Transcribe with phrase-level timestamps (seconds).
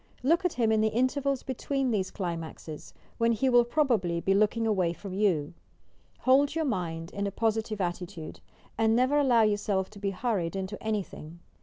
[0.23, 4.57] Look at him in the intervals between these climaxes, when he will probably be look
[4.57, 5.53] ing away from you.
[6.21, 8.39] Hold your mind in a positive at titude,
[8.79, 11.39] and never allow yourself to be hurried into any thing!